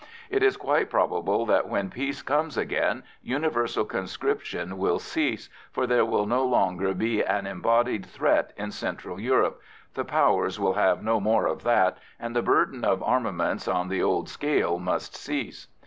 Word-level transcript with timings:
It 0.31 0.41
is 0.41 0.57
quite 0.57 0.89
probable 0.89 1.45
that 1.45 1.69
when 1.69 1.91
peace 1.91 2.23
comes 2.23 2.57
again, 2.57 3.03
universal 3.21 3.85
conscription 3.85 4.79
will 4.79 4.97
cease, 4.97 5.47
for 5.71 5.85
there 5.85 6.05
will 6.05 6.25
no 6.25 6.43
longer 6.43 6.95
be 6.95 7.21
an 7.23 7.45
embodied 7.45 8.07
threat 8.07 8.51
in 8.57 8.71
central 8.71 9.19
Europe 9.19 9.61
the 9.93 10.03
Powers 10.03 10.59
will 10.59 10.73
have 10.73 11.03
no 11.03 11.19
more 11.19 11.45
of 11.45 11.61
that, 11.65 11.99
and 12.19 12.35
the 12.35 12.41
burden 12.41 12.83
of 12.83 13.03
armaments 13.03 13.67
on 13.67 13.89
the 13.89 14.01
old 14.01 14.27
scale 14.27 14.79
must 14.79 15.15
cease. 15.15 15.67